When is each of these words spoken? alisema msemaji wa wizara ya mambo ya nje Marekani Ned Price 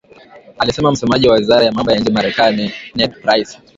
alisema 0.57 0.91
msemaji 0.91 1.27
wa 1.27 1.35
wizara 1.35 1.65
ya 1.65 1.71
mambo 1.71 1.91
ya 1.91 1.99
nje 1.99 2.11
Marekani 2.13 2.71
Ned 2.95 3.21
Price 3.21 3.57